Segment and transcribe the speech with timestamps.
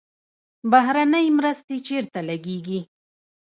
[0.71, 2.79] بهرنۍ مرستې چیرته لګیږي؟